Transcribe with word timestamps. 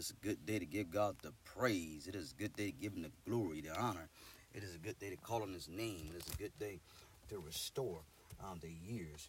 is 0.00 0.10
a 0.10 0.26
good 0.26 0.46
day 0.46 0.58
to 0.58 0.64
give 0.64 0.90
God 0.90 1.16
the 1.22 1.32
praise. 1.44 2.06
It 2.06 2.14
is 2.14 2.32
a 2.32 2.40
good 2.40 2.56
day 2.56 2.66
to 2.66 2.72
give 2.72 2.94
Him 2.94 3.02
the 3.02 3.10
glory, 3.30 3.60
the 3.60 3.78
honor. 3.78 4.08
It 4.54 4.62
is 4.62 4.74
a 4.74 4.78
good 4.78 4.98
day 4.98 5.10
to 5.10 5.16
call 5.16 5.42
on 5.42 5.52
His 5.52 5.68
name. 5.68 6.08
It 6.14 6.24
is 6.24 6.32
a 6.32 6.36
good 6.38 6.58
day 6.58 6.80
to 7.28 7.38
restore 7.38 8.00
um, 8.42 8.58
the 8.62 8.70
years 8.70 9.28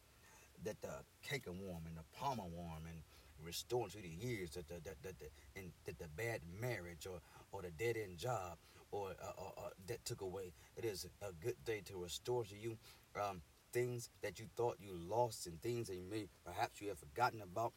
that 0.63 0.81
the 0.81 0.93
cankerworm 1.27 1.85
and 1.87 1.97
the 1.97 2.05
palmer 2.17 2.45
warm 2.55 2.83
and 2.87 3.01
restore 3.45 3.89
to 3.89 3.97
the 4.01 4.07
years 4.25 4.51
that 4.51 4.69
the, 4.69 4.75
that, 4.75 4.95
that, 5.03 5.19
that, 5.19 5.31
and 5.57 5.71
that 5.85 5.99
the 5.99 6.07
bad 6.15 6.39
marriage 6.61 7.05
or, 7.05 7.19
or 7.51 7.61
the 7.61 7.71
dead 7.71 7.97
end 7.97 8.17
job 8.17 8.57
or, 8.93 9.09
uh, 9.09 9.69
that 9.87 10.05
took 10.05 10.21
away. 10.21 10.53
It 10.77 10.85
is 10.85 11.05
a 11.21 11.33
good 11.43 11.55
day 11.65 11.81
to 11.87 11.97
restore 11.97 12.45
to 12.45 12.55
you 12.55 12.77
um, 13.21 13.41
things 13.73 14.09
that 14.21 14.39
you 14.39 14.45
thought 14.55 14.77
you 14.79 14.93
lost 15.09 15.47
and 15.47 15.61
things 15.61 15.87
that 15.87 15.95
you 15.95 16.03
may 16.09 16.27
perhaps 16.45 16.81
you 16.81 16.87
have 16.87 16.99
forgotten 16.99 17.41
about. 17.41 17.73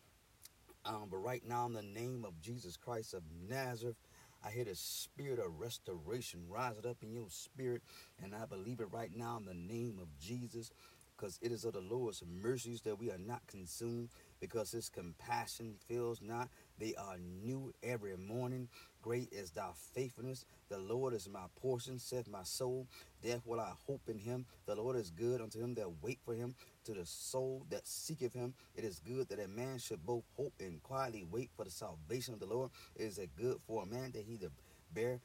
Um, 0.86 1.08
but 1.10 1.18
right 1.18 1.42
now, 1.46 1.66
in 1.66 1.72
the 1.72 1.82
name 1.82 2.24
of 2.26 2.40
Jesus 2.40 2.76
Christ 2.76 3.14
of 3.14 3.22
Nazareth, 3.48 3.96
I 4.44 4.50
hear 4.50 4.64
the 4.64 4.74
spirit 4.74 5.38
of 5.38 5.58
restoration 5.58 6.40
rising 6.48 6.86
up 6.86 6.98
in 7.02 7.12
your 7.12 7.30
spirit, 7.30 7.82
and 8.22 8.34
I 8.34 8.44
believe 8.44 8.80
it 8.80 8.88
right 8.92 9.10
now 9.14 9.38
in 9.38 9.46
the 9.46 9.54
name 9.54 9.98
of 10.00 10.08
Jesus, 10.20 10.70
because 11.16 11.38
it 11.40 11.52
is 11.52 11.64
of 11.64 11.72
the 11.72 11.80
Lord's 11.80 12.22
mercies 12.26 12.82
that 12.82 12.98
we 12.98 13.10
are 13.10 13.18
not 13.18 13.46
consumed, 13.46 14.10
because 14.40 14.72
His 14.72 14.90
compassion 14.90 15.76
fails 15.88 16.20
not. 16.20 16.50
They 16.78 16.94
are 16.96 17.16
new 17.16 17.72
every 17.82 18.16
morning. 18.18 18.68
Great 19.00 19.32
is 19.32 19.50
thy 19.52 19.70
faithfulness. 19.94 20.44
The 20.68 20.78
Lord 20.78 21.14
is 21.14 21.28
my 21.28 21.44
portion, 21.60 21.98
saith 21.98 22.28
my 22.28 22.42
soul. 22.42 22.86
Therefore 23.22 23.60
I 23.60 23.72
hope 23.86 24.08
in 24.08 24.18
him. 24.18 24.44
The 24.66 24.74
Lord 24.74 24.96
is 24.96 25.10
good 25.10 25.40
unto 25.40 25.60
them 25.60 25.74
that 25.74 26.02
wait 26.02 26.18
for 26.24 26.34
him, 26.34 26.54
to 26.84 26.92
the 26.92 27.06
soul 27.06 27.66
that 27.70 27.86
seeketh 27.86 28.34
him. 28.34 28.54
It 28.76 28.84
is 28.84 29.00
good 29.00 29.28
that 29.28 29.40
a 29.40 29.48
man 29.48 29.78
should 29.78 30.04
both 30.04 30.24
hope 30.36 30.54
and 30.60 30.82
quietly 30.82 31.24
wait 31.30 31.50
for 31.56 31.64
the 31.64 31.70
salvation 31.70 32.34
of 32.34 32.40
the 32.40 32.46
Lord. 32.46 32.70
It 32.96 33.04
is 33.04 33.18
a 33.18 33.26
good 33.26 33.56
for 33.66 33.82
a 33.82 33.86
man 33.86 34.12
that 34.12 34.24
he 34.24 34.36
to 34.38 34.50
bear 34.92 35.20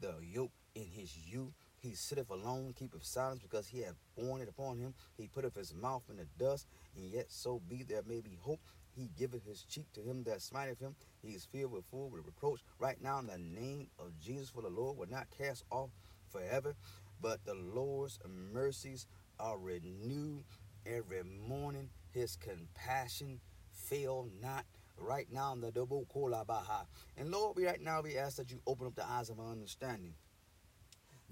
the 0.00 0.14
yoke 0.22 0.52
in 0.74 0.86
his 0.86 1.16
youth. 1.16 1.52
He 1.78 1.94
sitteth 1.94 2.30
alone, 2.30 2.74
keepeth 2.76 3.04
silence, 3.04 3.40
because 3.42 3.66
he 3.66 3.82
hath 3.82 3.96
borne 4.16 4.40
it 4.40 4.48
upon 4.48 4.78
him. 4.78 4.94
He 5.18 5.28
putteth 5.28 5.54
his 5.54 5.74
mouth 5.74 6.02
in 6.08 6.16
the 6.16 6.26
dust, 6.38 6.66
and 6.96 7.10
yet 7.10 7.26
so 7.28 7.60
be 7.68 7.82
there 7.82 8.02
may 8.06 8.20
be 8.20 8.38
hope. 8.40 8.60
He 8.96 9.10
giveth 9.18 9.44
his 9.44 9.62
cheek 9.62 9.86
to 9.94 10.00
him 10.00 10.22
that 10.24 10.40
smiteth 10.40 10.78
him. 10.78 10.94
He 11.20 11.32
is 11.32 11.44
filled 11.44 11.72
with 11.72 11.84
full 11.86 12.08
with 12.08 12.24
reproach. 12.24 12.60
Right 12.78 13.00
now, 13.02 13.18
in 13.18 13.26
the 13.26 13.38
name 13.38 13.88
of 13.98 14.18
Jesus, 14.20 14.50
for 14.50 14.62
the 14.62 14.68
Lord 14.68 14.96
will 14.96 15.10
not 15.10 15.26
cast 15.36 15.64
off 15.70 15.90
forever, 16.30 16.74
but 17.20 17.44
the 17.44 17.54
Lord's 17.54 18.18
mercies 18.52 19.06
are 19.38 19.58
renewed 19.58 20.44
every 20.86 21.22
morning. 21.22 21.88
His 22.10 22.36
compassion 22.36 23.40
fail 23.72 24.28
not. 24.40 24.64
Right 24.96 25.26
now, 25.32 25.52
in 25.52 25.60
the 25.60 25.72
double 25.72 26.06
cola. 26.12 26.44
baha. 26.44 26.86
And 27.16 27.32
Lord, 27.32 27.56
we 27.56 27.66
right 27.66 27.80
now 27.80 28.00
we 28.00 28.16
ask 28.16 28.36
that 28.36 28.50
you 28.52 28.60
open 28.64 28.86
up 28.86 28.94
the 28.94 29.04
eyes 29.04 29.28
of 29.28 29.40
our 29.40 29.50
understanding, 29.50 30.14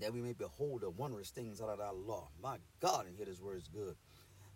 that 0.00 0.12
we 0.12 0.20
may 0.20 0.32
behold 0.32 0.80
the 0.80 0.90
wondrous 0.90 1.30
things 1.30 1.60
out 1.60 1.68
of 1.68 1.78
thy 1.78 1.90
law. 1.90 2.28
My 2.42 2.56
God, 2.80 3.06
and 3.06 3.16
hear 3.16 3.26
this 3.26 3.40
word 3.40 3.58
is 3.58 3.68
good. 3.68 3.94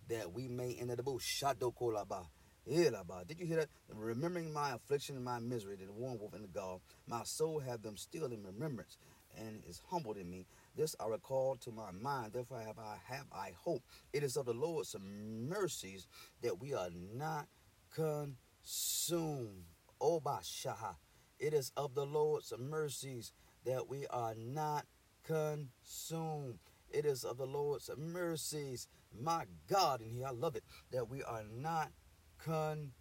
That 0.09 0.33
we 0.33 0.49
may 0.49 0.75
enter 0.81 0.97
the 0.97 1.05
boat 1.05 1.23
shadow 1.23 1.71
kolaba. 1.71 2.27
Eh, 2.69 2.91
Did 3.29 3.39
you 3.39 3.47
hear 3.47 3.59
that? 3.59 3.69
Remembering 3.95 4.53
my 4.53 4.73
affliction 4.75 5.15
and 5.15 5.25
my 5.25 5.39
misery, 5.39 5.77
the 5.77 5.93
wormwood 5.93 6.35
and 6.35 6.43
the 6.43 6.49
gall, 6.49 6.83
my 7.07 7.23
soul 7.23 7.61
have 7.61 7.83
them 7.83 7.97
still 7.97 8.27
in 8.33 8.43
remembrance, 8.43 8.99
and 9.39 9.63
is 9.69 9.81
humbled 9.89 10.17
in 10.17 10.29
me. 10.29 10.47
This 10.77 10.95
I 11.01 11.07
recall 11.07 11.57
to 11.57 11.71
my 11.71 11.91
mind, 11.91 12.35
therefore 12.35 12.61
have 12.61 12.79
I 12.79 12.99
have 13.07 13.25
I 13.33 13.53
hope. 13.57 13.83
It 14.13 14.23
is 14.23 14.37
of 14.37 14.45
the 14.45 14.53
Lord's 14.53 14.95
mercies 15.01 16.07
that 16.43 16.61
we 16.61 16.75
are 16.75 16.91
not 17.15 17.47
consumed. 17.95 19.65
Oh 20.01 20.21
Bashaha. 20.21 20.97
It 21.39 21.55
is 21.55 21.73
of 21.77 21.95
the 21.95 22.05
Lord's 22.05 22.53
mercies 22.59 23.33
that 23.65 23.89
we 23.89 24.07
are 24.09 24.35
not 24.37 24.87
consumed. 25.25 26.59
It 26.91 27.05
is 27.05 27.25
of 27.25 27.39
the 27.39 27.47
Lord's 27.47 27.91
mercies, 27.97 28.89
my 29.19 29.45
God, 29.69 30.01
and 30.01 30.13
here 30.13 30.27
I 30.27 30.31
love 30.31 30.57
it, 30.57 30.65
that 30.93 31.09
we 31.09 31.23
are 31.23 31.45
not 31.51 31.91
consumed. 32.39 32.93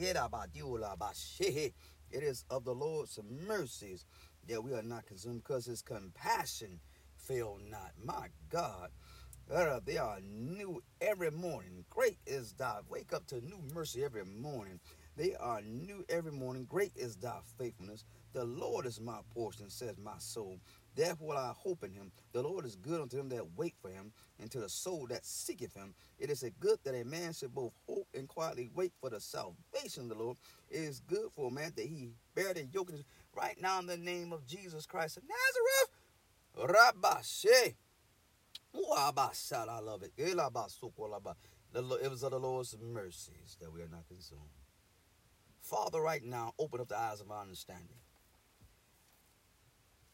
Oh, 0.00 0.44
it 2.10 2.22
is 2.22 2.44
of 2.50 2.64
the 2.64 2.74
Lord's 2.74 3.18
mercies 3.46 4.06
that 4.48 4.62
we 4.62 4.72
are 4.72 4.82
not 4.82 5.06
consumed 5.06 5.42
because 5.42 5.66
his 5.66 5.82
compassion 5.82 6.80
fail 7.16 7.58
not. 7.70 7.92
My 8.02 8.28
God, 8.48 8.90
they 9.84 9.96
are 9.96 10.18
new 10.22 10.82
every 11.00 11.30
morning. 11.30 11.84
Great 11.90 12.18
is 12.26 12.52
thy. 12.52 12.78
Wake 12.88 13.12
up 13.12 13.26
to 13.28 13.40
new 13.40 13.60
mercy 13.74 14.04
every 14.04 14.24
morning. 14.24 14.80
They 15.16 15.34
are 15.34 15.60
new 15.62 16.04
every 16.08 16.30
morning. 16.30 16.64
Great 16.68 16.92
is 16.94 17.16
thy 17.16 17.38
faithfulness. 17.58 18.04
The 18.34 18.44
Lord 18.44 18.86
is 18.86 19.00
my 19.00 19.18
portion, 19.34 19.68
says 19.68 19.96
my 19.98 20.18
soul. 20.18 20.60
Therefore 20.94 21.34
I 21.34 21.52
hope 21.56 21.82
in 21.82 21.92
him. 21.92 22.12
The 22.32 22.42
Lord 22.42 22.64
is 22.64 22.76
good 22.76 23.00
unto 23.00 23.16
them 23.16 23.28
that 23.30 23.56
wait 23.56 23.74
for 23.80 23.90
him, 23.90 24.12
and 24.38 24.50
to 24.52 24.60
the 24.60 24.68
soul 24.68 25.06
that 25.10 25.24
seeketh 25.24 25.74
him. 25.74 25.94
It 26.20 26.30
is 26.30 26.44
a 26.44 26.50
good 26.50 26.78
that 26.84 26.94
a 26.94 27.04
man 27.04 27.32
should 27.32 27.54
both 27.54 27.72
hope 27.88 28.06
and 28.14 28.28
quietly 28.28 28.70
wait 28.74 28.92
for 29.00 29.10
the 29.10 29.20
salvation 29.20 30.04
of 30.04 30.08
the 30.10 30.14
Lord. 30.22 30.36
It 30.70 30.82
is 30.82 31.00
good 31.00 31.32
for 31.34 31.48
a 31.48 31.52
man 31.52 31.72
that 31.74 31.86
he 31.86 32.10
bear 32.34 32.54
the 32.54 32.66
yoke 32.66 32.92
right 33.38 33.60
now 33.60 33.78
in 33.78 33.86
the 33.86 33.96
name 33.96 34.32
of 34.32 34.46
Jesus 34.46 34.86
Christ 34.86 35.16
of 35.16 35.22
Nazareth. 36.56 36.76
Rabashe. 36.76 37.74
I 39.68 39.80
love 39.80 40.02
it. 40.02 40.12
It 40.16 40.36
was 42.10 42.22
of 42.22 42.30
the 42.30 42.38
Lord's 42.38 42.76
mercies 42.80 43.56
that 43.60 43.72
we 43.72 43.80
are 43.82 43.88
not 43.88 44.06
consumed. 44.08 44.42
Father, 45.60 46.00
right 46.00 46.24
now, 46.24 46.52
open 46.58 46.80
up 46.80 46.88
the 46.88 46.98
eyes 46.98 47.20
of 47.20 47.30
our 47.30 47.42
understanding 47.42 47.98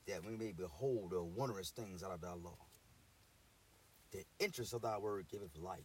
that 0.06 0.24
we 0.24 0.36
may 0.36 0.52
behold 0.52 1.12
the 1.12 1.22
wondrous 1.22 1.70
things 1.70 2.02
out 2.02 2.10
of 2.10 2.20
thy 2.20 2.32
law. 2.32 2.58
The 4.12 4.24
interest 4.38 4.74
of 4.74 4.82
thy 4.82 4.98
word 4.98 5.28
giveth 5.30 5.56
light 5.56 5.84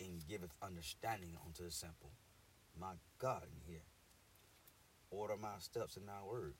and 0.00 0.26
giveth 0.26 0.50
understanding 0.62 1.36
unto 1.46 1.64
the 1.64 1.70
simple. 1.70 2.10
My 2.78 2.94
God, 3.18 3.44
in 3.44 3.60
here, 3.64 3.84
order 5.10 5.36
my 5.36 5.58
steps 5.58 5.96
in 5.96 6.06
thy 6.06 6.22
word, 6.26 6.54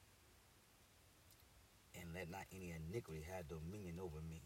and 1.94 2.14
let 2.14 2.30
not 2.30 2.46
any 2.52 2.72
iniquity 2.72 3.24
have 3.30 3.48
dominion 3.48 3.98
over 4.00 4.20
me. 4.20 4.42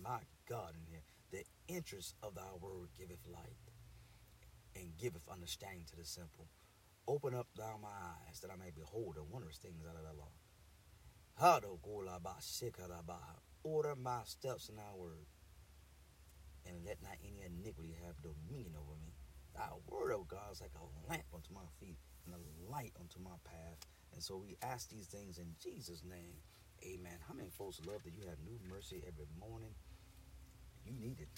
My 0.00 0.20
God, 0.48 0.74
in 0.74 0.86
here, 0.90 1.02
the 1.30 1.44
interest 1.66 2.14
of 2.22 2.34
thy 2.34 2.52
word 2.60 2.88
giveth 2.96 3.26
light 3.26 3.58
and 4.76 4.96
giveth 4.98 5.28
understanding 5.30 5.84
to 5.90 5.96
the 5.96 6.04
simple. 6.04 6.48
Open 7.06 7.34
up 7.34 7.48
thou 7.56 7.78
my 7.80 7.88
eyes 7.88 8.40
that 8.40 8.50
I 8.50 8.56
may 8.56 8.70
behold 8.70 9.16
the 9.16 9.24
wondrous 9.24 9.58
things 9.58 9.84
out 9.88 9.96
of 9.96 10.04
thy 10.04 10.12
law. 10.12 10.32
Order 13.64 13.96
my 13.96 14.22
steps 14.24 14.68
in 14.68 14.76
thy 14.76 14.94
word, 14.96 15.26
and 16.66 16.84
let 16.84 17.02
not 17.02 17.16
any 17.22 17.42
iniquity 17.44 17.96
have 18.04 18.22
dominion 18.22 18.74
over 18.76 18.96
me. 19.02 19.14
Thy 19.54 19.68
word, 19.88 20.12
O 20.12 20.24
God, 20.28 20.52
is 20.52 20.60
like 20.60 20.70
a 20.76 21.10
lamp 21.10 21.24
unto 21.34 21.52
my 21.52 21.66
feet 21.80 21.98
and 22.28 22.34
a 22.34 22.70
light 22.70 22.92
unto 23.00 23.18
my 23.18 23.36
path. 23.44 23.86
And 24.12 24.22
so 24.22 24.36
we 24.36 24.56
ask 24.62 24.88
these 24.90 25.06
things 25.06 25.38
in 25.38 25.54
Jesus' 25.62 26.02
name. 26.04 26.36
Amen. 26.84 27.18
How 27.26 27.34
many 27.34 27.50
folks 27.50 27.80
love 27.86 28.02
that 28.04 28.12
you 28.14 28.28
have 28.28 28.38
new 28.44 28.58
mercy 28.70 29.02
every 29.06 29.26
morning? 29.38 29.74
You 30.86 30.92
need 31.00 31.20
it. 31.20 31.28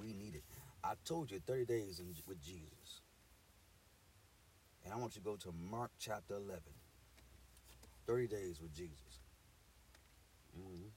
We 0.00 0.12
need 0.12 0.34
it. 0.34 0.44
I 0.84 0.94
told 1.04 1.30
you 1.30 1.40
30 1.46 1.64
days 1.64 2.00
in, 2.00 2.14
with 2.26 2.42
Jesus. 2.44 3.00
And 4.84 4.92
I 4.92 4.96
want 4.96 5.16
you 5.16 5.22
to 5.22 5.24
go 5.24 5.36
to 5.36 5.52
Mark 5.70 5.90
chapter 5.98 6.34
11. 6.34 6.60
30 8.06 8.26
days 8.28 8.60
with 8.60 8.72
Jesus. 8.74 9.20
Mm-hmm. 10.56 10.88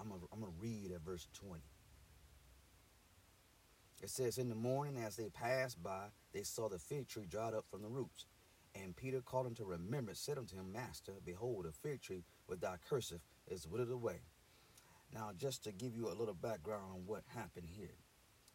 I'm 0.00 0.08
going 0.08 0.52
to 0.52 0.58
read 0.60 0.92
at 0.94 1.02
verse 1.02 1.26
20. 1.34 1.60
It 4.00 4.10
says, 4.10 4.38
In 4.38 4.48
the 4.48 4.54
morning, 4.54 4.96
as 4.96 5.16
they 5.16 5.28
passed 5.28 5.82
by, 5.82 6.06
they 6.32 6.42
saw 6.42 6.68
the 6.68 6.78
fig 6.78 7.08
tree 7.08 7.26
dried 7.26 7.54
up 7.54 7.66
from 7.70 7.82
the 7.82 7.88
roots. 7.88 8.26
And 8.74 8.96
Peter, 8.96 9.20
called 9.20 9.46
him 9.46 9.54
to 9.56 9.64
remembrance, 9.64 10.20
said 10.20 10.38
unto 10.38 10.56
him, 10.56 10.72
Master, 10.72 11.12
behold, 11.24 11.66
a 11.66 11.72
fig 11.72 12.00
tree 12.00 12.24
with 12.46 12.60
thy 12.60 12.76
curseth 12.88 13.20
is 13.48 13.66
withered 13.66 13.90
away. 13.90 14.20
Now, 15.12 15.30
just 15.36 15.64
to 15.64 15.72
give 15.72 15.96
you 15.96 16.08
a 16.08 16.14
little 16.14 16.34
background 16.34 16.84
on 16.94 17.06
what 17.06 17.24
happened 17.34 17.66
here, 17.68 17.98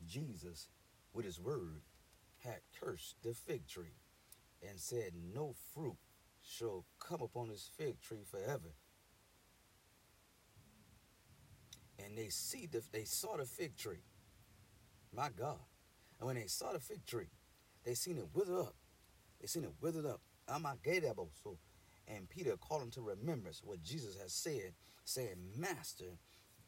Jesus, 0.08 0.70
with 1.14 1.26
his 1.26 1.40
word, 1.40 1.82
had 2.44 2.62
cursed 2.80 3.16
the 3.24 3.34
fig 3.34 3.68
tree 3.68 3.98
and 4.68 4.80
said, 4.80 5.12
No 5.34 5.54
fruit 5.74 5.98
shall 6.42 6.86
come 7.00 7.22
upon 7.22 7.50
this 7.50 7.70
fig 7.78 8.00
tree 8.02 8.24
forever. 8.24 8.74
And 12.04 12.18
they 12.18 12.30
see 12.30 12.68
the, 12.68 12.82
they 12.92 13.04
saw 13.04 13.38
the 13.38 13.46
fig 13.46 13.76
tree. 13.76 14.04
My 15.16 15.30
God. 15.38 15.60
And 16.20 16.28
when 16.28 16.36
they 16.36 16.48
saw 16.48 16.74
the 16.74 16.80
fig 16.80 17.06
tree, 17.06 17.30
they 17.84 17.94
seen 17.94 18.18
it 18.18 18.28
wither 18.34 18.60
up. 18.60 18.76
They 19.40 19.48
seen 19.48 19.64
it 19.64 19.74
withered 19.82 20.06
up. 20.06 20.22
So, 20.48 21.58
and 22.08 22.30
Peter 22.30 22.56
called 22.58 22.84
him 22.84 22.92
to 22.92 23.02
remembrance 23.02 23.62
what 23.64 23.84
Jesus 23.84 24.16
had 24.18 24.30
said, 24.30 24.74
saying, 25.06 25.36
Master, 25.58 26.18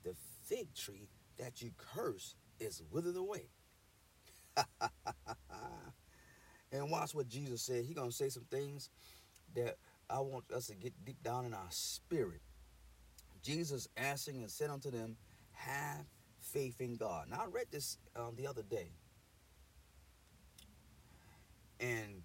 the 0.03 0.15
fig 0.45 0.73
tree 0.73 1.09
that 1.37 1.61
you 1.61 1.71
cursed 1.77 2.35
is 2.59 2.81
withered 2.91 3.15
away. 3.15 3.49
and 6.71 6.89
watch 6.89 7.13
what 7.13 7.27
Jesus 7.27 7.61
said. 7.61 7.85
He 7.85 7.93
gonna 7.93 8.11
say 8.11 8.29
some 8.29 8.45
things 8.49 8.89
that 9.55 9.77
I 10.09 10.19
want 10.19 10.51
us 10.51 10.67
to 10.67 10.75
get 10.75 10.93
deep 11.05 11.21
down 11.23 11.45
in 11.45 11.53
our 11.53 11.67
spirit. 11.69 12.41
Jesus 13.43 13.87
answering 13.95 14.41
and 14.41 14.49
said 14.49 14.69
unto 14.69 14.89
them, 14.89 15.15
Have 15.51 16.05
faith 16.57 16.81
in 16.81 16.95
God. 16.95 17.27
Now 17.29 17.41
I 17.43 17.45
read 17.51 17.67
this 17.71 17.99
um, 18.15 18.33
the 18.35 18.47
other 18.47 18.63
day, 18.63 18.89
and 21.79 22.23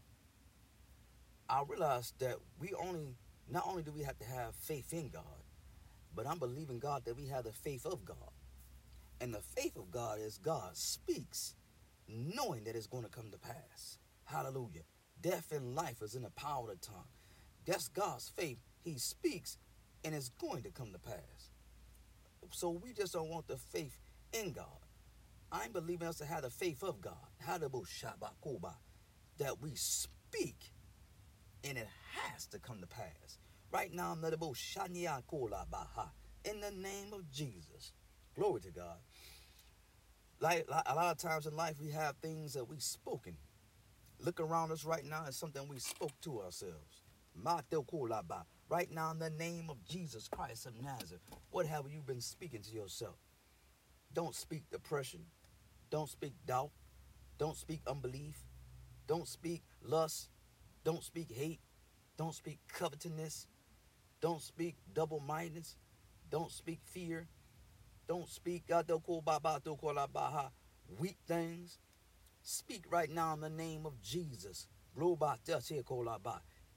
I 1.50 1.62
realized 1.69 2.19
that 2.20 2.37
we 2.58 2.73
only 2.73 3.14
not 3.50 3.64
only 3.69 3.82
do 3.82 3.93
we 3.93 4.02
have 4.05 4.19
to 4.20 4.25
have 4.25 4.55
faith 4.55 4.94
in 4.94 5.11
God, 5.11 5.43
but 6.17 6.26
I'm 6.26 6.38
believing 6.38 6.79
God 6.79 7.05
that 7.05 7.14
we 7.14 7.26
have 7.26 7.44
the 7.44 7.52
faith 7.52 7.84
of 7.84 8.06
God. 8.06 8.32
And 9.20 9.34
the 9.34 9.43
faith 9.55 9.76
of 9.76 9.90
God 9.90 10.19
is 10.19 10.38
God 10.38 10.79
speaks, 10.79 11.55
knowing 12.08 12.64
that 12.64 12.75
it's 12.75 12.87
going 12.87 13.05
to 13.05 13.11
come 13.11 13.31
to 13.32 13.38
pass. 13.38 13.99
Hallelujah. 14.25 14.82
Death 15.20 15.52
and 15.52 15.75
life 15.75 16.00
is 16.00 16.14
in 16.14 16.23
the 16.23 16.31
power 16.31 16.70
of 16.70 16.81
the 16.81 16.87
tongue. 16.87 17.12
That's 17.67 17.88
God's 17.88 18.31
faith. 18.34 18.58
He 18.82 18.96
speaks, 18.96 19.58
and 20.05 20.14
it's 20.14 20.31
going 20.31 20.62
to 20.62 20.70
come 20.70 20.90
to 20.93 20.99
pass. 20.99 21.50
So 22.50 22.70
we 22.70 22.94
just 22.94 23.12
don't 23.12 23.29
want 23.29 23.46
the 23.46 23.58
faith 23.58 23.99
in 24.32 24.52
God. 24.52 24.67
I'm 25.50 25.73
believing 25.73 26.08
us 26.08 26.17
to 26.19 26.25
have 26.25 26.43
the 26.43 26.50
faith 26.50 26.82
of 26.82 27.00
God. 27.00 27.14
That 29.38 29.61
we 29.61 29.75
speak, 29.75 30.73
and 31.64 31.76
it 31.76 31.88
has 32.12 32.46
to 32.46 32.58
come 32.58 32.81
to 32.81 32.87
pass. 32.87 33.38
Right 33.70 33.93
now, 33.93 34.12
in 34.12 34.20
the 36.61 36.70
name 36.70 37.12
of 37.12 37.31
Jesus. 37.31 37.93
Glory 38.34 38.61
to 38.62 38.70
God. 38.70 38.96
Like, 40.40 40.69
like 40.69 40.82
a 40.87 40.94
lot 40.94 41.12
of 41.12 41.19
times 41.19 41.46
in 41.46 41.55
life, 41.55 41.76
we 41.81 41.90
have 41.90 42.17
things 42.17 42.55
that 42.55 42.69
we've 42.69 42.82
spoken. 42.82 43.37
Look 44.19 44.40
around 44.40 44.73
us 44.73 44.84
right 44.84 45.05
now, 45.05 45.25
it's 45.26 45.37
something 45.37 45.69
we 45.69 45.79
spoke 45.79 46.19
to 46.23 46.40
ourselves. 46.40 47.02
Right 48.69 48.90
now, 48.90 49.11
in 49.11 49.19
the 49.19 49.31
name 49.31 49.70
of 49.70 49.84
Jesus 49.84 50.29
Christ 50.29 50.67
of 50.67 50.81
Nazareth, 50.82 51.23
what 51.50 51.67
have 51.67 51.84
you 51.90 52.02
been 52.02 52.20
speaking 52.20 52.62
to 52.62 52.70
yourself? 52.75 53.17
Don't 54.14 54.34
speak 54.34 54.64
depression. 54.70 55.20
Don't 55.90 56.08
speak 56.08 56.34
doubt. 56.46 56.70
Don't 57.38 57.56
speak 57.56 57.80
unbelief. 57.86 58.44
Don't 59.06 59.26
speak 59.26 59.62
lust. 59.82 60.28
Don't 60.84 61.02
speak 61.02 61.30
hate. 61.30 61.60
Don't 62.16 62.34
speak 62.34 62.58
covetousness. 62.72 63.46
Don't 64.20 64.40
speak 64.40 64.76
double 64.92 65.20
mindedness. 65.20 65.76
Don't 66.30 66.50
speak 66.50 66.80
fear. 66.84 67.28
Don't 68.06 68.28
speak 68.28 68.64
ah, 68.72 70.50
weak 70.98 71.16
things. 71.26 71.78
Speak 72.42 72.84
right 72.90 73.10
now 73.10 73.34
in 73.34 73.40
the 73.40 73.50
name 73.50 73.86
of 73.86 74.00
Jesus. 74.02 74.66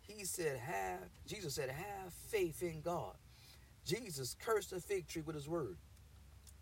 He 0.01 0.23
said, 0.23 0.57
have, 0.59 1.09
Jesus 1.27 1.55
said, 1.55 1.69
have 1.69 2.13
faith 2.13 2.61
in 2.61 2.81
God. 2.81 3.15
Jesus 3.85 4.35
cursed 4.39 4.71
the 4.71 4.79
fig 4.79 5.07
tree 5.07 5.21
with 5.21 5.35
his 5.35 5.49
word. 5.49 5.77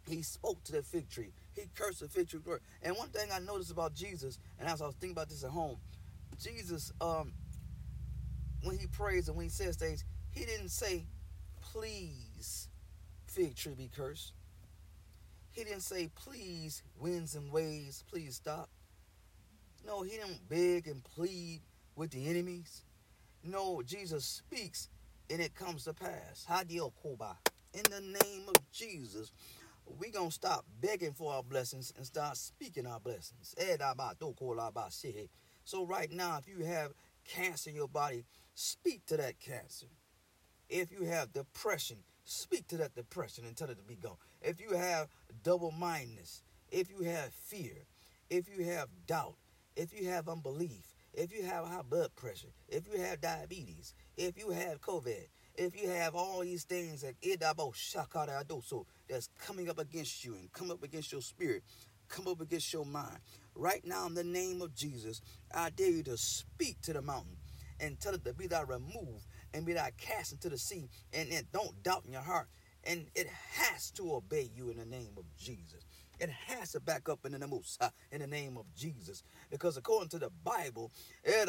He 0.07 0.21
spoke 0.21 0.63
to 0.65 0.73
the 0.73 0.83
fig 0.83 1.09
tree. 1.09 1.31
He 1.55 1.63
cursed 1.75 2.01
the 2.01 2.07
fig 2.07 2.29
tree. 2.29 2.39
And 2.81 2.95
one 2.97 3.09
thing 3.09 3.29
I 3.31 3.39
noticed 3.39 3.71
about 3.71 3.93
Jesus, 3.93 4.37
and 4.59 4.67
as 4.67 4.81
I 4.81 4.85
was 4.85 4.95
thinking 4.95 5.15
about 5.15 5.29
this 5.29 5.43
at 5.43 5.51
home, 5.51 5.77
Jesus, 6.41 6.91
um, 6.99 7.33
when 8.63 8.77
he 8.77 8.87
prays 8.87 9.27
and 9.27 9.37
when 9.37 9.45
he 9.45 9.49
says 9.49 9.75
things, 9.77 10.03
he 10.31 10.45
didn't 10.45 10.69
say, 10.69 11.05
please, 11.61 12.67
fig 13.27 13.55
tree 13.55 13.75
be 13.75 13.89
cursed. 13.95 14.33
He 15.51 15.63
didn't 15.63 15.81
say, 15.81 16.09
please, 16.15 16.81
winds 16.99 17.35
and 17.35 17.51
waves, 17.51 18.03
please 18.09 18.35
stop. 18.35 18.69
No, 19.85 20.01
he 20.01 20.11
didn't 20.11 20.49
beg 20.49 20.87
and 20.87 21.03
plead 21.03 21.61
with 21.95 22.11
the 22.11 22.27
enemies. 22.27 22.83
No, 23.43 23.81
Jesus 23.83 24.25
speaks 24.25 24.89
and 25.29 25.41
it 25.41 25.53
comes 25.55 25.83
to 25.85 25.93
pass. 25.93 26.47
In 26.49 27.83
the 27.83 28.01
name 28.01 28.43
of 28.47 28.71
Jesus, 28.71 29.31
going 30.13 30.29
to 30.29 30.33
stop 30.33 30.65
begging 30.81 31.13
for 31.13 31.33
our 31.33 31.43
blessings 31.43 31.93
and 31.97 32.05
start 32.05 32.37
speaking 32.37 32.85
our 32.85 32.99
blessings. 32.99 33.55
So, 35.65 35.85
right 35.85 36.11
now, 36.11 36.37
if 36.37 36.47
you 36.47 36.65
have 36.65 36.93
cancer 37.25 37.69
in 37.69 37.75
your 37.75 37.87
body, 37.87 38.25
speak 38.53 39.05
to 39.07 39.17
that 39.17 39.39
cancer. 39.39 39.87
If 40.69 40.91
you 40.91 41.05
have 41.05 41.33
depression, 41.33 41.97
speak 42.23 42.67
to 42.67 42.77
that 42.77 42.95
depression 42.95 43.45
and 43.45 43.55
tell 43.57 43.69
it 43.69 43.77
to 43.77 43.83
be 43.83 43.95
gone. 43.95 44.17
If 44.41 44.61
you 44.61 44.75
have 44.77 45.07
double 45.43 45.71
mindedness, 45.71 46.43
if 46.71 46.89
you 46.89 47.05
have 47.05 47.33
fear, 47.33 47.85
if 48.29 48.45
you 48.55 48.65
have 48.65 48.89
doubt, 49.07 49.35
if 49.75 49.99
you 49.99 50.09
have 50.09 50.29
unbelief, 50.29 50.93
if 51.13 51.35
you 51.35 51.43
have 51.43 51.65
high 51.65 51.81
blood 51.87 52.15
pressure, 52.15 52.47
if 52.69 52.83
you 52.91 52.99
have 53.01 53.21
diabetes, 53.21 53.93
if 54.17 54.37
you 54.37 54.51
have 54.51 54.81
COVID, 54.81 55.27
if 55.55 55.79
you 55.79 55.89
have 55.89 56.15
all 56.15 56.41
these 56.41 56.63
things 56.63 57.01
that 57.01 57.15
that's 59.09 59.29
coming 59.39 59.69
up 59.69 59.79
against 59.79 60.23
you 60.23 60.33
and 60.35 60.51
come 60.53 60.71
up 60.71 60.83
against 60.83 61.11
your 61.11 61.21
spirit, 61.21 61.63
come 62.09 62.27
up 62.27 62.41
against 62.41 62.71
your 62.73 62.85
mind. 62.85 63.19
Right 63.55 63.85
now, 63.85 64.07
in 64.07 64.13
the 64.13 64.23
name 64.23 64.61
of 64.61 64.73
Jesus, 64.75 65.21
I 65.53 65.69
dare 65.69 65.89
you 65.89 66.03
to 66.03 66.17
speak 66.17 66.81
to 66.83 66.93
the 66.93 67.01
mountain 67.01 67.37
and 67.79 67.99
tell 67.99 68.13
it 68.13 68.23
to 68.25 68.33
be 68.33 68.47
thou 68.47 68.63
removed 68.63 69.25
and 69.53 69.65
be 69.65 69.73
thou 69.73 69.87
cast 69.97 70.31
into 70.31 70.49
the 70.49 70.57
sea. 70.57 70.89
And, 71.13 71.29
and 71.31 71.51
don't 71.51 71.83
doubt 71.83 72.03
in 72.05 72.13
your 72.13 72.21
heart. 72.21 72.47
And 72.85 73.05
it 73.15 73.27
has 73.53 73.91
to 73.91 74.15
obey 74.15 74.49
you 74.55 74.69
in 74.69 74.77
the 74.77 74.85
name 74.85 75.13
of 75.17 75.23
Jesus. 75.37 75.85
It 76.19 76.29
has 76.29 76.73
to 76.73 76.79
back 76.79 77.09
up 77.09 77.25
in 77.25 77.31
the 77.31 77.47
Musa 77.47 77.91
in 78.11 78.21
the 78.21 78.27
name 78.27 78.57
of 78.57 78.65
Jesus. 78.75 79.23
Because 79.49 79.77
according 79.77 80.09
to 80.09 80.19
the 80.19 80.29
Bible, 80.43 80.91
eh, 81.25 81.45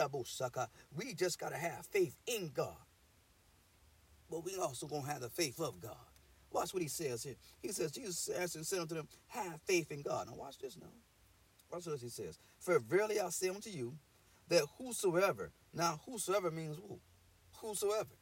we 0.97 1.15
just 1.15 1.39
got 1.39 1.51
to 1.51 1.57
have 1.57 1.87
faith 1.87 2.17
in 2.27 2.51
God. 2.55 2.77
But 4.31 4.45
we 4.45 4.57
also 4.57 4.87
going 4.87 5.03
to 5.03 5.09
have 5.11 5.21
the 5.21 5.29
faith 5.29 5.61
of 5.61 5.81
God. 5.81 5.97
Watch 6.55 6.73
what 6.73 6.83
he 6.83 6.89
says 6.89 7.25
here. 7.25 7.35
He 7.61 7.69
says, 7.73 7.91
Jesus 7.91 8.29
answered 8.29 8.59
and 8.59 8.67
said 8.67 8.79
unto 8.79 8.95
them, 8.95 9.09
Have 9.27 9.61
faith 9.67 9.91
in 9.91 10.03
God. 10.03 10.29
Now 10.29 10.37
watch 10.37 10.57
this 10.59 10.77
now. 10.81 10.87
Watch 11.71 11.87
what 11.87 11.99
he 11.99 12.09
says. 12.09 12.39
For 12.61 12.79
verily 12.79 13.19
I 13.21 13.29
say 13.31 13.49
unto 13.49 13.71
you, 13.71 13.95
that 14.49 14.63
whosoever, 14.79 15.51
now 15.75 16.01
whosoever 16.07 16.53
means 16.53 16.77
who? 16.77 17.01
Whosoever. 17.61 18.15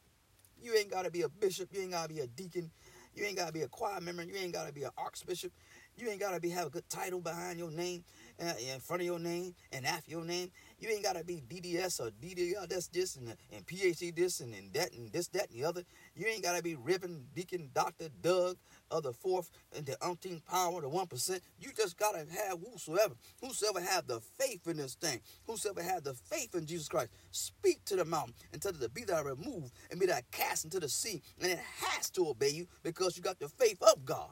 You 0.59 0.73
ain't 0.73 0.89
got 0.89 1.05
to 1.05 1.11
be 1.11 1.21
a 1.21 1.29
bishop. 1.29 1.69
You 1.71 1.81
ain't 1.81 1.91
got 1.91 2.09
to 2.09 2.13
be 2.15 2.21
a 2.21 2.27
deacon. 2.27 2.71
You 3.13 3.25
ain't 3.25 3.37
got 3.37 3.47
to 3.47 3.53
be 3.53 3.61
a 3.61 3.67
choir 3.67 4.01
member. 4.01 4.23
You 4.23 4.35
ain't 4.35 4.53
got 4.53 4.65
to 4.65 4.73
be 4.73 4.83
an 4.83 4.91
archbishop. 4.97 5.51
You 5.95 6.09
ain't 6.09 6.19
gotta 6.19 6.39
be 6.39 6.49
have 6.49 6.67
a 6.67 6.69
good 6.69 6.89
title 6.89 7.21
behind 7.21 7.59
your 7.59 7.69
name, 7.71 8.03
in 8.39 8.79
front 8.79 9.01
of 9.01 9.05
your 9.05 9.19
name, 9.19 9.55
and 9.71 9.85
after 9.85 10.11
your 10.11 10.25
name. 10.25 10.51
You 10.79 10.89
ain't 10.89 11.03
gotta 11.03 11.23
be 11.23 11.41
DDS 11.47 12.01
or 12.01 12.11
DDR. 12.11 12.67
That's 12.67 12.87
this 12.87 13.15
and, 13.15 13.33
and 13.53 13.65
PhD 13.65 14.13
this 14.13 14.41
and, 14.41 14.53
and 14.53 14.73
that 14.73 14.91
and 14.91 15.11
this 15.13 15.29
that 15.29 15.49
and 15.49 15.57
the 15.57 15.63
other. 15.63 15.83
You 16.13 16.25
ain't 16.27 16.43
gotta 16.43 16.61
be 16.61 16.75
Reverend 16.75 17.33
Deacon 17.33 17.69
Doctor 17.73 18.09
Doug 18.21 18.57
of 18.91 19.03
the 19.03 19.13
fourth 19.13 19.49
and 19.75 19.85
the 19.85 19.95
umpteenth 20.05 20.45
power, 20.45 20.81
the 20.81 20.89
one 20.89 21.07
percent. 21.07 21.41
You 21.57 21.71
just 21.73 21.97
gotta 21.97 22.19
have 22.19 22.59
whosoever, 22.59 23.15
whosoever 23.39 23.79
have 23.79 24.07
the 24.07 24.19
faith 24.19 24.67
in 24.67 24.75
this 24.75 24.95
thing, 24.95 25.21
whosoever 25.47 25.81
have 25.81 26.03
the 26.03 26.15
faith 26.15 26.53
in 26.53 26.65
Jesus 26.65 26.89
Christ. 26.89 27.11
Speak 27.31 27.85
to 27.85 27.95
the 27.95 28.03
mountain 28.03 28.33
and 28.51 28.61
tell 28.61 28.71
it 28.73 28.81
to 28.81 28.89
be 28.89 29.05
that 29.05 29.23
removed 29.23 29.71
and 29.89 29.99
be 30.01 30.05
that 30.07 30.29
cast 30.31 30.65
into 30.65 30.81
the 30.81 30.89
sea, 30.89 31.21
and 31.41 31.49
it 31.49 31.59
has 31.77 32.09
to 32.09 32.27
obey 32.27 32.49
you 32.49 32.67
because 32.83 33.15
you 33.15 33.23
got 33.23 33.39
the 33.39 33.47
faith 33.47 33.81
of 33.81 34.03
God. 34.03 34.31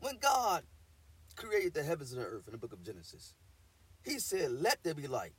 When 0.00 0.16
God 0.18 0.62
created 1.36 1.74
the 1.74 1.82
heavens 1.82 2.12
and 2.12 2.20
the 2.20 2.26
earth 2.26 2.46
in 2.46 2.52
the 2.52 2.58
book 2.58 2.72
of 2.72 2.82
Genesis, 2.82 3.34
he 4.02 4.18
said, 4.18 4.50
Let 4.52 4.82
there 4.82 4.94
be 4.94 5.06
light. 5.06 5.34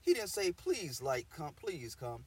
He 0.00 0.14
didn't 0.14 0.30
say, 0.30 0.52
Please, 0.52 1.02
light, 1.02 1.26
come, 1.34 1.52
please 1.54 1.94
come. 1.94 2.24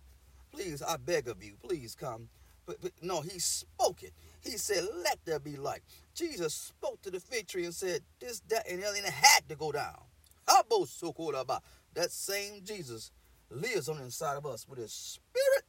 Please, 0.52 0.82
I 0.82 0.98
beg 0.98 1.28
of 1.28 1.44
you, 1.44 1.54
please 1.64 1.96
come. 1.96 2.30
But, 2.66 2.82
but 2.82 2.92
no, 3.02 3.22
he 3.22 3.40
spoke 3.40 4.04
it. 4.04 4.14
He 4.42 4.52
said, 4.52 4.84
Let 5.04 5.20
there 5.26 5.40
be 5.40 5.56
light. 5.56 5.82
Jesus 6.14 6.54
spoke 6.54 7.02
to 7.04 7.12
the 7.12 7.20
fig 7.20 7.48
tree 7.48 7.66
and 7.66 7.74
said, 7.74 8.02
This, 8.20 8.42
that, 8.50 8.70
and 8.70 8.82
the 8.82 8.88
other, 8.88 8.98
and 8.98 9.06
it 9.06 9.14
had 9.14 9.48
to 9.50 9.56
go 9.56 9.72
down. 9.72 9.98
I 10.48 10.62
that 11.94 12.12
same 12.12 12.62
Jesus 12.64 13.12
lives 13.50 13.90
on 13.90 13.98
the 13.98 14.04
inside 14.04 14.38
of 14.38 14.46
us 14.46 14.68
with 14.68 14.80
his 14.80 14.92
spirit. 14.92 15.66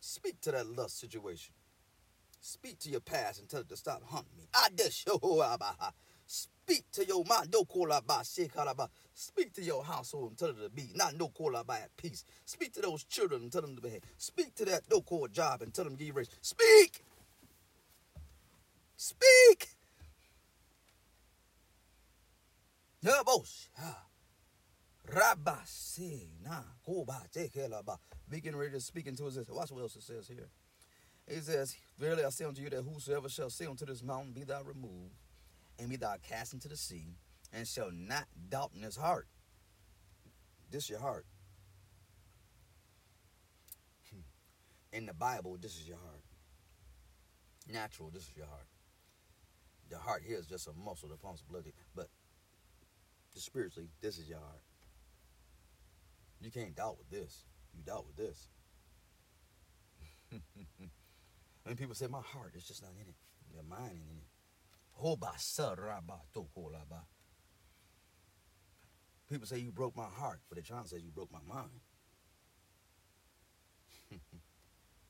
Speak 0.00 0.40
to 0.42 0.52
that 0.52 0.66
lust 0.66 1.00
situation. 1.00 1.54
Speak 2.40 2.78
to 2.80 2.90
your 2.90 3.00
past 3.00 3.40
and 3.40 3.48
tell 3.48 3.60
it 3.60 3.68
to 3.68 3.76
stop 3.76 4.02
hunting 4.04 4.36
me. 4.38 4.44
Speak 6.26 6.84
to 6.92 7.06
your 7.06 7.24
mind. 7.24 7.50
No 7.52 7.64
call 7.64 7.92
about 7.92 8.26
speak 8.26 9.52
to 9.54 9.62
your 9.62 9.84
household 9.84 10.30
and 10.30 10.38
tell 10.38 10.48
it 10.50 10.60
to 10.62 10.68
be 10.68 10.90
not 10.94 11.16
no 11.16 11.28
call 11.28 11.52
by 11.64 11.78
at 11.78 11.96
peace. 11.96 12.24
Speak 12.44 12.72
to 12.74 12.80
those 12.80 13.04
children 13.04 13.42
and 13.42 13.52
tell 13.52 13.62
them 13.62 13.76
to 13.76 13.82
be. 13.82 14.00
Speak 14.18 14.54
to 14.56 14.64
that 14.66 14.82
no 14.90 15.00
call 15.00 15.28
job 15.28 15.62
and 15.62 15.72
tell 15.72 15.84
them 15.84 15.96
to 15.96 16.04
give 16.04 16.16
raise. 16.16 16.28
Speak. 16.40 17.04
Speak. 18.96 19.68
Take 27.32 27.52
Begin 28.28 28.56
ready 28.56 28.72
to 28.72 28.80
speak 28.80 29.06
into 29.06 29.24
his. 29.26 29.38
Watch 29.48 29.70
what 29.70 29.82
else 29.82 29.94
it 29.96 30.02
says 30.02 30.26
here. 30.26 30.48
He 31.28 31.40
says, 31.40 31.76
Verily 31.98 32.24
I 32.24 32.30
say 32.30 32.44
unto 32.44 32.62
you 32.62 32.70
that 32.70 32.82
whosoever 32.82 33.28
shall 33.28 33.50
say 33.50 33.66
unto 33.66 33.86
this 33.86 34.02
mountain, 34.02 34.32
Be 34.32 34.42
thou 34.44 34.62
removed, 34.62 35.14
and 35.78 35.88
be 35.88 35.96
thou 35.96 36.16
cast 36.22 36.54
into 36.54 36.68
the 36.68 36.76
sea, 36.76 37.16
and 37.52 37.66
shall 37.66 37.90
not 37.92 38.26
doubt 38.48 38.72
in 38.74 38.82
his 38.82 38.96
heart. 38.96 39.28
This 40.70 40.84
is 40.84 40.90
your 40.90 41.00
heart. 41.00 41.26
Hmm. 44.10 44.96
In 44.96 45.06
the 45.06 45.14
Bible, 45.14 45.56
this 45.60 45.76
is 45.76 45.86
your 45.86 45.98
heart. 45.98 46.22
Natural, 47.72 48.10
this 48.10 48.22
is 48.22 48.36
your 48.36 48.46
heart. 48.46 48.66
The 49.90 49.98
heart 49.98 50.22
here 50.26 50.38
is 50.38 50.46
just 50.46 50.66
a 50.66 50.72
muscle 50.72 51.08
that 51.10 51.22
pumps 51.22 51.42
blood, 51.42 51.64
but 51.94 52.08
spiritually, 53.34 53.88
this 54.00 54.18
is 54.18 54.28
your 54.28 54.38
heart. 54.38 54.62
You 56.40 56.50
can't 56.50 56.74
doubt 56.74 56.98
with 56.98 57.10
this. 57.10 57.44
You 57.74 57.82
doubt 57.82 58.06
with 58.06 58.16
this. 58.16 58.48
when 61.64 61.76
people 61.76 61.94
say 61.94 62.06
my 62.08 62.20
heart 62.20 62.54
is 62.56 62.64
just 62.64 62.82
not 62.82 62.92
in 63.00 63.08
it, 63.08 63.14
your 63.52 63.62
mind 63.62 63.92
ain't 63.92 64.10
in 64.10 64.18
it. 64.18 64.35
People 69.28 69.46
say 69.46 69.58
you 69.58 69.72
broke 69.72 69.96
my 69.96 70.04
heart, 70.04 70.40
but 70.48 70.56
they're 70.56 70.64
says 70.86 71.02
you 71.02 71.10
broke 71.10 71.32
my 71.32 71.40
mind. 71.46 71.80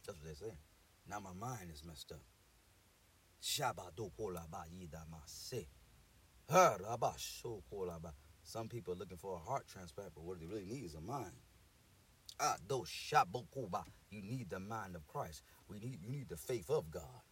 That's 0.06 0.18
what 0.18 0.24
they're 0.24 0.34
saying. 0.34 0.58
Now 1.08 1.20
my 1.20 1.32
mind 1.32 1.70
is 1.72 1.84
messed 1.84 2.12
up. 2.12 2.22
Some 8.42 8.68
people 8.68 8.94
are 8.94 8.96
looking 8.96 9.16
for 9.16 9.34
a 9.34 9.38
heart 9.38 9.66
transplant, 9.66 10.14
but 10.14 10.24
what 10.24 10.40
they 10.40 10.46
really 10.46 10.64
need 10.64 10.84
is 10.84 10.94
a 10.94 11.00
mind. 11.00 11.32
Ah, 12.40 12.56
you 14.10 14.22
need 14.22 14.50
the 14.50 14.60
mind 14.60 14.94
of 14.94 15.06
Christ. 15.06 15.42
We 15.68 15.78
need 15.78 16.00
you 16.02 16.10
need 16.10 16.28
the 16.28 16.36
faith 16.36 16.70
of 16.70 16.90
God. 16.90 17.22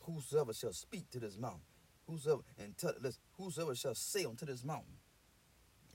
Whosoever 0.00 0.52
shall 0.52 0.72
speak 0.72 1.10
to 1.10 1.20
this 1.20 1.38
mountain, 1.38 1.62
whosoever 2.08 2.42
and 2.58 2.76
tell 2.76 2.94
this, 3.00 3.18
whosoever 3.38 3.74
shall 3.74 3.94
say 3.94 4.24
unto 4.24 4.46
this 4.46 4.64
mountain, 4.64 4.96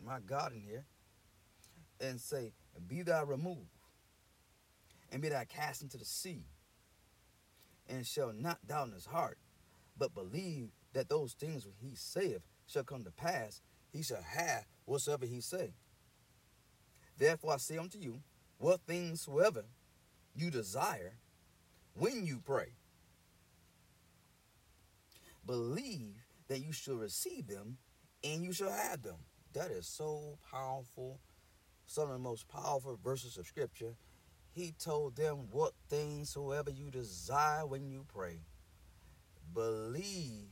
my 0.03 0.19
God 0.25 0.53
in 0.53 0.61
here, 0.61 0.85
and 1.99 2.19
say, 2.19 2.53
Be 2.87 3.01
thou 3.01 3.25
removed, 3.25 3.69
and 5.11 5.21
be 5.21 5.29
thou 5.29 5.43
cast 5.43 5.81
into 5.81 5.97
the 5.97 6.05
sea, 6.05 6.45
and 7.87 8.05
shall 8.05 8.33
not 8.33 8.65
doubt 8.67 8.87
in 8.87 8.93
his 8.93 9.05
heart, 9.05 9.37
but 9.97 10.13
believe 10.13 10.69
that 10.93 11.09
those 11.09 11.33
things 11.33 11.65
which 11.65 11.75
he 11.81 11.95
saith 11.95 12.41
shall 12.67 12.83
come 12.83 13.03
to 13.03 13.11
pass, 13.11 13.61
he 13.91 14.03
shall 14.03 14.21
have 14.21 14.65
whatsoever 14.85 15.25
he 15.25 15.41
say. 15.41 15.73
Therefore 17.17 17.53
I 17.53 17.57
say 17.57 17.77
unto 17.77 17.97
you, 17.99 18.21
what 18.57 18.81
things 18.87 19.21
soever 19.21 19.65
you 20.35 20.51
desire 20.51 21.15
when 21.93 22.25
you 22.25 22.41
pray, 22.45 22.73
believe 25.49 26.27
that 26.47 26.59
you 26.59 26.71
shall 26.71 26.95
receive 26.95 27.47
them 27.47 27.77
and 28.23 28.43
you 28.43 28.53
shall 28.53 28.71
have 28.71 29.01
them. 29.01 29.15
That 29.53 29.71
is 29.71 29.87
so 29.87 30.37
powerful. 30.51 31.19
Some 31.87 32.03
of 32.03 32.11
the 32.11 32.19
most 32.19 32.47
powerful 32.47 32.99
verses 33.03 33.35
of 33.37 33.47
scripture. 33.47 33.95
He 34.51 34.73
told 34.77 35.15
them, 35.15 35.47
What 35.51 35.73
things 35.89 36.29
soever 36.29 36.69
you 36.69 36.91
desire 36.91 37.65
when 37.65 37.89
you 37.89 38.05
pray, 38.13 38.41
believe 39.53 40.49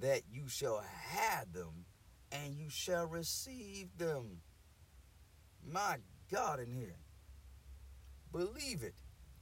that 0.00 0.22
you 0.28 0.48
shall 0.48 0.82
have 1.10 1.52
them 1.52 1.84
and 2.32 2.56
you 2.56 2.70
shall 2.70 3.06
receive 3.06 3.86
them. 3.98 4.40
My 5.64 5.98
God, 6.32 6.58
in 6.58 6.72
here. 6.72 6.96
Believe 8.32 8.82
it. 8.82 8.94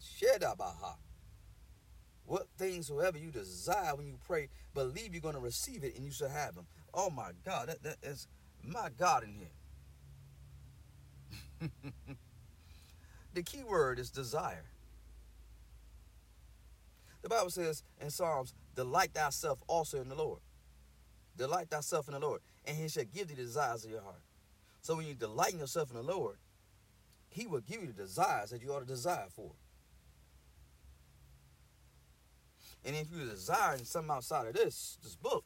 Shedabaha. 0.02 0.96
What 2.28 2.46
things 2.58 2.88
soever 2.88 3.16
you 3.16 3.30
desire 3.30 3.96
when 3.96 4.06
you 4.06 4.18
pray, 4.26 4.50
believe 4.74 5.14
you're 5.14 5.22
going 5.22 5.34
to 5.34 5.40
receive 5.40 5.82
it 5.82 5.96
and 5.96 6.04
you 6.04 6.10
shall 6.10 6.28
have 6.28 6.54
them. 6.54 6.66
Oh 6.92 7.08
my 7.08 7.30
God, 7.42 7.68
that, 7.68 7.82
that 7.82 7.96
is 8.02 8.28
my 8.62 8.90
God 8.98 9.24
in 9.24 9.32
here. 9.32 9.48
the 13.34 13.42
key 13.42 13.64
word 13.64 13.98
is 13.98 14.10
desire. 14.10 14.66
The 17.22 17.30
Bible 17.30 17.48
says 17.48 17.82
in 17.98 18.10
Psalms, 18.10 18.52
delight 18.76 19.14
thyself 19.14 19.62
also 19.66 19.98
in 19.98 20.10
the 20.10 20.14
Lord. 20.14 20.40
Delight 21.38 21.70
thyself 21.70 22.08
in 22.08 22.14
the 22.14 22.20
Lord, 22.20 22.42
and 22.66 22.76
he 22.76 22.88
shall 22.88 23.04
give 23.04 23.28
thee 23.28 23.36
the 23.36 23.42
desires 23.42 23.86
of 23.86 23.90
your 23.90 24.02
heart. 24.02 24.20
So 24.82 24.96
when 24.96 25.06
you 25.06 25.14
delight 25.14 25.54
in 25.54 25.60
yourself 25.60 25.90
in 25.90 25.96
the 25.96 26.02
Lord, 26.02 26.36
he 27.30 27.46
will 27.46 27.60
give 27.60 27.80
you 27.80 27.86
the 27.86 28.02
desires 28.02 28.50
that 28.50 28.62
you 28.62 28.70
ought 28.70 28.80
to 28.80 28.86
desire 28.86 29.28
for. 29.34 29.52
And 32.84 32.96
if 32.96 33.08
you 33.12 33.24
desire 33.24 33.78
something 33.78 34.10
outside 34.10 34.46
of 34.46 34.54
this, 34.54 34.98
this 35.02 35.14
book, 35.16 35.44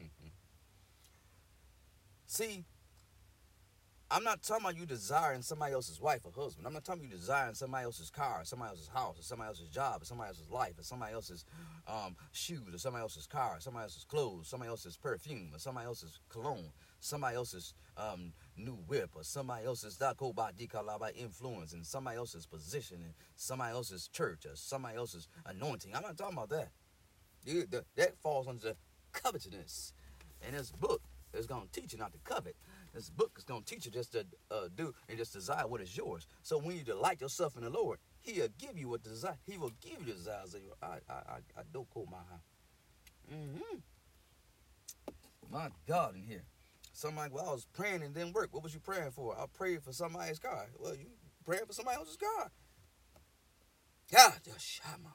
see, 2.26 2.64
I'm 4.10 4.24
not 4.24 4.42
talking 4.42 4.64
about 4.64 4.78
you 4.78 4.86
desiring 4.86 5.42
somebody 5.42 5.74
else's 5.74 6.00
wife 6.00 6.20
or 6.24 6.32
husband. 6.34 6.66
I'm 6.66 6.72
not 6.72 6.82
talking 6.82 7.02
about 7.02 7.12
you 7.12 7.18
desiring 7.18 7.54
somebody 7.54 7.84
else's 7.84 8.08
car, 8.08 8.40
somebody 8.44 8.70
else's 8.70 8.88
house, 8.88 9.18
or 9.18 9.22
somebody 9.22 9.48
else's 9.48 9.68
job, 9.68 10.00
or 10.00 10.06
somebody 10.06 10.28
else's 10.28 10.48
life, 10.50 10.78
or 10.78 10.82
somebody 10.82 11.12
else's 11.12 11.44
um, 11.86 12.16
shoes, 12.32 12.72
or 12.72 12.78
somebody 12.78 13.02
else's 13.02 13.26
car, 13.26 13.56
or 13.56 13.60
somebody 13.60 13.82
else's 13.82 14.04
clothes, 14.04 14.48
somebody 14.48 14.70
else's 14.70 14.96
perfume, 14.96 15.50
or 15.52 15.58
somebody 15.58 15.86
else's 15.86 16.20
cologne, 16.30 16.72
somebody 17.00 17.36
else's 17.36 17.74
um, 17.98 18.32
new 18.58 18.78
whip, 18.86 19.10
or 19.14 19.22
somebody 19.22 19.66
else's 19.66 19.98
influence, 21.16 21.72
and 21.72 21.86
somebody 21.86 22.16
else's 22.16 22.46
position, 22.46 22.98
and 23.02 23.14
somebody 23.36 23.72
else's 23.72 24.08
church, 24.08 24.46
or 24.46 24.54
somebody 24.54 24.96
else's 24.96 25.28
anointing. 25.46 25.94
I'm 25.94 26.02
not 26.02 26.16
talking 26.18 26.36
about 26.36 26.50
that. 26.50 26.70
That 27.96 28.18
falls 28.18 28.48
under 28.48 28.74
covetousness. 29.12 29.92
And 30.46 30.56
this 30.56 30.70
book 30.70 31.02
is 31.34 31.46
going 31.46 31.68
to 31.68 31.80
teach 31.80 31.92
you 31.92 31.98
not 31.98 32.12
to 32.12 32.18
covet. 32.24 32.56
This 32.94 33.10
book 33.10 33.32
is 33.36 33.44
going 33.44 33.62
to 33.62 33.74
teach 33.74 33.86
you 33.86 33.92
just 33.92 34.12
to 34.12 34.26
uh, 34.50 34.68
do 34.74 34.94
and 35.08 35.18
just 35.18 35.32
desire 35.32 35.66
what 35.66 35.80
is 35.80 35.96
yours. 35.96 36.26
So 36.42 36.58
when 36.58 36.76
you 36.76 36.82
delight 36.82 37.20
yourself 37.20 37.56
in 37.56 37.62
the 37.62 37.70
Lord, 37.70 37.98
He'll 38.20 38.48
give 38.58 38.78
you 38.78 38.88
what 38.88 39.02
desire. 39.02 39.36
He 39.46 39.58
will 39.58 39.72
give 39.80 40.06
you 40.06 40.12
desires 40.12 40.54
of 40.54 40.62
your. 40.62 40.72
I 40.82 40.98
I 41.08 41.38
I, 41.56 41.62
don't 41.72 41.88
call 41.90 42.08
my. 42.10 42.18
Mm-hmm. 43.32 43.78
My 45.50 45.68
God, 45.86 46.16
in 46.16 46.22
here. 46.22 46.42
Somebody, 46.98 47.30
well, 47.32 47.48
I 47.48 47.52
was 47.52 47.64
praying 47.74 48.02
and 48.02 48.12
didn't 48.12 48.32
work. 48.32 48.48
What 48.50 48.64
was 48.64 48.74
you 48.74 48.80
praying 48.80 49.12
for? 49.12 49.32
I 49.38 49.44
prayed 49.54 49.84
for 49.84 49.92
somebody's 49.92 50.40
car. 50.40 50.66
Well, 50.80 50.96
you 50.96 51.06
praying 51.44 51.62
for 51.64 51.72
somebody 51.72 51.96
else's 51.96 52.16
car. 52.16 52.50
God, 54.12 54.32
just 54.44 54.66
shama. 54.66 55.14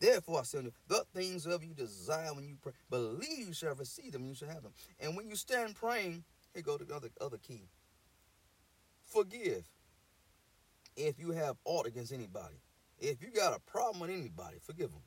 Therefore, 0.00 0.38
I 0.38 0.40
unto 0.40 0.62
you, 0.62 0.72
the 0.88 1.04
things 1.14 1.46
of 1.46 1.62
you 1.62 1.74
desire 1.74 2.34
when 2.34 2.48
you 2.48 2.56
pray, 2.60 2.72
believe 2.90 3.46
you 3.46 3.52
shall 3.52 3.76
receive 3.76 4.10
them, 4.10 4.26
you 4.26 4.34
shall 4.34 4.48
have 4.48 4.64
them. 4.64 4.72
And 4.98 5.16
when 5.16 5.28
you 5.28 5.36
stand 5.36 5.76
praying, 5.76 6.24
here 6.52 6.64
go 6.64 6.76
the 6.76 6.92
other, 6.92 7.10
other 7.20 7.38
key. 7.38 7.68
Forgive 9.04 9.62
if 10.96 11.20
you 11.20 11.30
have 11.30 11.54
aught 11.64 11.86
against 11.86 12.12
anybody. 12.12 12.56
If 12.98 13.22
you 13.22 13.30
got 13.30 13.56
a 13.56 13.60
problem 13.60 14.00
with 14.00 14.10
anybody, 14.10 14.56
forgive 14.60 14.90
them. 14.90 15.02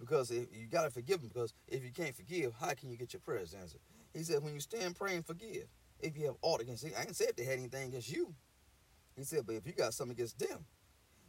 Because 0.00 0.30
if 0.30 0.46
you 0.56 0.66
got 0.66 0.84
to 0.84 0.90
forgive 0.90 1.20
them, 1.20 1.28
because 1.28 1.52
if 1.68 1.84
you 1.84 1.92
can't 1.92 2.16
forgive, 2.16 2.54
how 2.58 2.72
can 2.72 2.90
you 2.90 2.96
get 2.96 3.12
your 3.12 3.20
prayers 3.20 3.54
answered? 3.54 3.80
He 4.14 4.22
said, 4.22 4.42
when 4.42 4.54
you 4.54 4.60
stand 4.60 4.96
praying, 4.96 5.22
forgive. 5.24 5.66
If 6.00 6.16
you 6.16 6.24
have 6.26 6.36
aught 6.40 6.62
against, 6.62 6.84
you, 6.84 6.92
I 6.98 7.02
didn't 7.04 7.16
say 7.16 7.26
if 7.26 7.36
they 7.36 7.44
had 7.44 7.58
anything 7.58 7.88
against 7.88 8.10
you. 8.10 8.34
He 9.14 9.24
said, 9.24 9.44
but 9.46 9.56
if 9.56 9.66
you 9.66 9.72
got 9.72 9.92
something 9.92 10.16
against 10.16 10.38
them, 10.38 10.64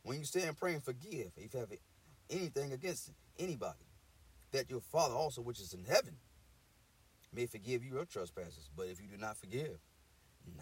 when 0.04 0.18
you 0.18 0.24
stand 0.24 0.58
praying, 0.58 0.80
forgive. 0.80 1.32
If 1.36 1.54
you 1.54 1.60
have 1.60 1.74
anything 2.30 2.72
against 2.72 3.12
anybody, 3.38 3.86
that 4.54 4.70
your 4.70 4.80
Father 4.80 5.16
also, 5.16 5.42
which 5.42 5.60
is 5.60 5.74
in 5.74 5.84
heaven, 5.84 6.16
may 7.34 7.46
forgive 7.46 7.84
you 7.84 7.94
your 7.94 8.06
trespasses. 8.06 8.70
But 8.76 8.88
if 8.88 9.02
you 9.02 9.08
do 9.08 9.18
not 9.18 9.38
forgive, 9.38 9.80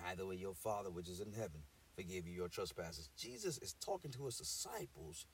neither 0.03 0.25
will 0.25 0.33
your 0.33 0.55
Father, 0.55 0.89
which 0.89 1.07
is 1.07 1.19
in 1.21 1.31
heaven, 1.31 1.61
forgive 1.95 2.27
you 2.27 2.33
your 2.33 2.49
trespasses. 2.49 3.09
Jesus 3.15 3.59
is 3.59 3.73
talking 3.73 4.11
to 4.11 4.25
his 4.25 4.37
disciples 4.37 5.25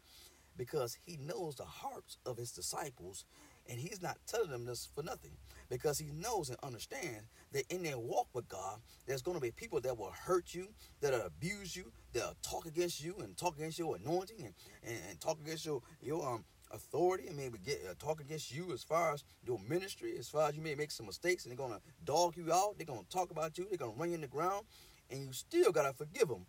because 0.58 0.98
he 1.06 1.18
knows 1.18 1.56
the 1.56 1.66
hearts 1.66 2.18
of 2.26 2.38
his 2.38 2.52
disciples 2.52 3.26
and 3.68 3.80
he's 3.80 4.02
not 4.02 4.18
telling 4.28 4.52
them 4.52 4.66
this 4.66 4.90
for 4.94 5.04
nothing 5.04 5.32
because 5.70 5.98
he 5.98 6.12
knows 6.12 6.50
and 6.50 6.58
understands 6.62 7.26
that 7.52 7.64
in 7.70 7.84
their 7.84 7.98
walk 7.98 8.28
with 8.34 8.48
God, 8.48 8.80
there's 9.08 9.22
going 9.22 9.38
to 9.38 9.42
be 9.42 9.52
people 9.52 9.82
that 9.82 9.98
will 9.98 10.12
hurt 10.12 10.54
you, 10.54 10.68
that'll 11.02 11.22
abuse 11.22 11.76
you, 11.76 11.92
that'll 12.14 12.36
talk 12.44 12.66
against 12.66 13.04
you 13.04 13.16
and 13.20 13.36
talk 13.36 13.56
against 13.58 13.80
your 13.80 13.96
anointing 13.96 14.38
and, 14.40 14.54
and, 14.84 14.98
and 15.10 15.20
talk 15.20 15.40
against 15.44 15.66
your, 15.66 15.82
your 16.02 16.28
um, 16.28 16.46
authority 16.72 17.28
and 17.28 17.38
maybe 17.38 17.58
get 17.66 17.82
uh, 17.90 17.94
talk 17.98 18.22
against 18.22 18.54
you 18.54 18.72
as 18.72 18.84
far 18.84 19.14
as 19.14 19.24
your 19.44 19.60
ministry, 19.68 20.14
as 20.18 20.30
far 20.30 20.50
as 20.50 20.56
you 20.56 20.62
may 20.62 20.76
make 20.76 20.92
some 20.92 21.06
mistakes 21.06 21.46
and 21.46 21.52
they're 21.52 21.68
going 21.68 21.78
to 21.78 21.82
dog 22.04 22.36
you 22.38 22.52
out, 22.52 22.78
they're 22.78 22.86
going 22.86 23.04
to 23.04 23.10
talk 23.10 23.32
about 23.32 23.58
you, 23.58 23.66
they're 23.70 23.78
going 23.78 23.94
to 23.94 24.00
run 24.00 24.10
you 24.10 24.16
in 24.16 24.22
the 24.22 24.28
ground, 24.28 24.66
and 25.10 25.22
you 25.22 25.32
still 25.32 25.72
got 25.72 25.84
to 25.84 25.94
forgive 25.94 26.28
them. 26.28 26.46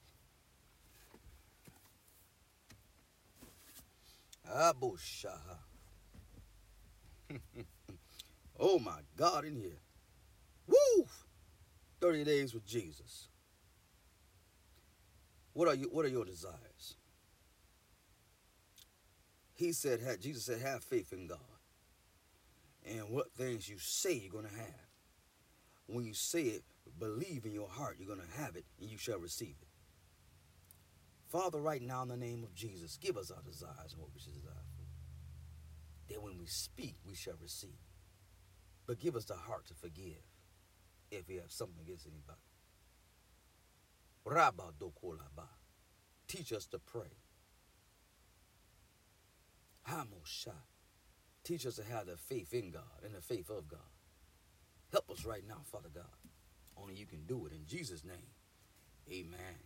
Abu 4.56 4.96
Shaha. 4.96 5.58
oh 8.58 8.78
my 8.78 9.00
God, 9.16 9.44
in 9.44 9.56
here. 9.56 9.80
Woo! 10.66 11.06
30 12.00 12.24
days 12.24 12.54
with 12.54 12.66
Jesus. 12.66 13.28
What 15.52 15.68
are 15.68 15.74
you 15.74 15.88
what 15.90 16.04
are 16.04 16.08
your 16.08 16.24
desires? 16.24 16.96
He 19.54 19.72
said, 19.72 20.00
Jesus 20.20 20.44
said, 20.44 20.60
have 20.60 20.84
faith 20.84 21.14
in 21.14 21.26
God. 21.26 21.38
And 22.84 23.08
what 23.08 23.32
things 23.32 23.68
you 23.68 23.78
say 23.78 24.12
you're 24.12 24.30
going 24.30 24.44
to 24.44 24.54
have. 24.54 24.86
When 25.86 26.04
you 26.04 26.12
say 26.12 26.42
it, 26.42 26.62
believe 26.98 27.46
in 27.46 27.52
your 27.52 27.68
heart 27.68 27.96
you're 27.98 28.14
going 28.14 28.26
to 28.26 28.42
have 28.42 28.54
it 28.56 28.64
and 28.80 28.90
you 28.90 28.98
shall 28.98 29.18
receive 29.18 29.54
it. 29.62 29.65
Father, 31.28 31.60
right 31.60 31.82
now 31.82 32.02
in 32.02 32.08
the 32.08 32.16
name 32.16 32.44
of 32.44 32.54
Jesus, 32.54 32.98
give 33.00 33.16
us 33.16 33.30
our 33.30 33.42
desires 33.42 33.92
and 33.92 34.00
what 34.00 34.10
we 34.14 34.20
should 34.20 34.34
desire 34.34 34.54
for. 34.76 36.12
That 36.12 36.22
when 36.22 36.38
we 36.38 36.46
speak, 36.46 36.94
we 37.06 37.14
shall 37.14 37.34
receive. 37.42 37.70
But 38.86 39.00
give 39.00 39.16
us 39.16 39.24
the 39.24 39.34
heart 39.34 39.66
to 39.66 39.74
forgive 39.74 40.22
if 41.10 41.28
we 41.28 41.36
have 41.36 41.50
something 41.50 41.80
against 41.82 42.06
anybody. 42.06 42.38
Rabba 44.24 44.72
dokolaba. 44.80 45.48
Teach 46.28 46.52
us 46.52 46.66
to 46.66 46.78
pray. 46.78 47.18
Hamosha. 49.88 50.54
Teach 51.44 51.66
us 51.66 51.76
to 51.76 51.84
have 51.84 52.06
the 52.06 52.16
faith 52.16 52.52
in 52.52 52.70
God 52.70 53.04
and 53.04 53.14
the 53.14 53.20
faith 53.20 53.50
of 53.50 53.68
God. 53.68 53.80
Help 54.92 55.10
us 55.10 55.24
right 55.24 55.46
now, 55.46 55.60
Father 55.70 55.90
God. 55.92 56.04
Only 56.76 56.94
you 56.94 57.06
can 57.06 57.24
do 57.24 57.46
it. 57.46 57.52
In 57.52 57.66
Jesus' 57.66 58.04
name, 58.04 58.30
amen. 59.10 59.56